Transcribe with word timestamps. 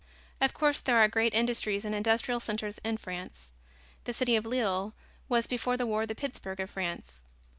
Of 0.41 0.55
course, 0.55 0.79
there 0.79 0.97
are 0.97 1.07
great 1.07 1.35
industries 1.35 1.85
and 1.85 1.93
industrial 1.93 2.39
centers 2.39 2.79
in 2.83 2.97
France. 2.97 3.49
The 4.05 4.15
city 4.15 4.35
of 4.35 4.47
Lille 4.47 4.95
was, 5.29 5.45
before 5.45 5.77
the 5.77 5.85
war, 5.85 6.07
the 6.07 6.15
Pittsburg 6.15 6.59
of 6.59 6.71
France. 6.71 7.21